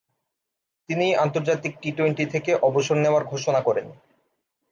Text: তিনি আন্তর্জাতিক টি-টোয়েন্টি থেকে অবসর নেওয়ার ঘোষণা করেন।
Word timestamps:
তিনি 0.89 1.07
আন্তর্জাতিক 1.15 1.73
টি-টোয়েন্টি 1.81 2.25
থেকে 2.25 2.51
অবসর 2.61 2.97
নেওয়ার 2.97 3.23
ঘোষণা 3.25 3.61
করেন। 3.61 3.87